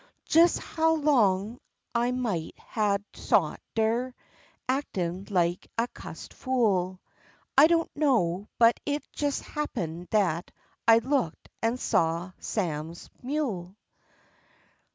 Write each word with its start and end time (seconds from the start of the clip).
Jes 0.27 0.57
how 0.57 0.95
long 0.95 1.59
I 1.93 2.09
might 2.11 2.57
ha' 2.57 2.95
sot 3.13 3.61
der, 3.75 4.15
actin' 4.67 5.27
like 5.29 5.67
a 5.77 5.87
cussed 5.89 6.33
fool, 6.33 6.99
I 7.55 7.67
don't 7.67 7.95
know, 7.95 8.47
but 8.57 8.79
it 8.83 9.03
jes 9.15 9.41
happen'd 9.41 10.09
dat 10.09 10.49
I 10.87 10.97
look'd 10.97 11.49
an' 11.61 11.77
saw 11.77 12.31
Sam's 12.39 13.11
mule. 13.21 13.75